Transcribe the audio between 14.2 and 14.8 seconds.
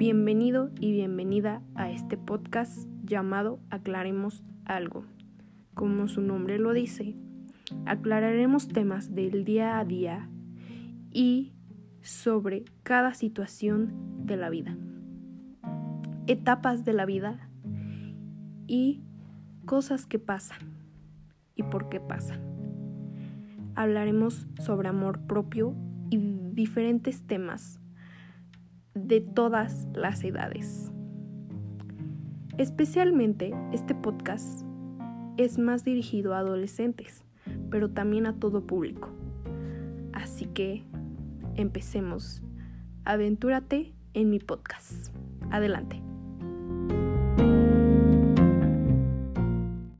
de la vida,